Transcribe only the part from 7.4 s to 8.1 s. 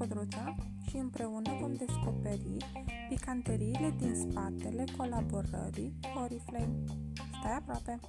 Stai aproape!